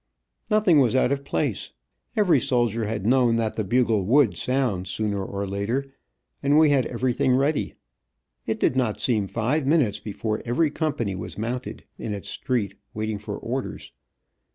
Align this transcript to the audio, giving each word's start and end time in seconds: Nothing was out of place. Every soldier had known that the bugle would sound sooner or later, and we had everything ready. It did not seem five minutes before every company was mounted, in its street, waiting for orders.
Nothing 0.49 0.79
was 0.79 0.95
out 0.95 1.11
of 1.11 1.23
place. 1.23 1.73
Every 2.17 2.39
soldier 2.39 2.87
had 2.87 3.05
known 3.05 3.35
that 3.35 3.55
the 3.55 3.63
bugle 3.63 4.03
would 4.03 4.35
sound 4.35 4.87
sooner 4.87 5.23
or 5.23 5.45
later, 5.45 5.93
and 6.41 6.57
we 6.57 6.71
had 6.71 6.87
everything 6.87 7.35
ready. 7.35 7.75
It 8.47 8.59
did 8.59 8.75
not 8.75 8.99
seem 8.99 9.27
five 9.27 9.67
minutes 9.67 9.99
before 9.99 10.41
every 10.43 10.71
company 10.71 11.13
was 11.13 11.37
mounted, 11.37 11.83
in 11.99 12.15
its 12.15 12.29
street, 12.29 12.73
waiting 12.95 13.19
for 13.19 13.37
orders. 13.37 13.91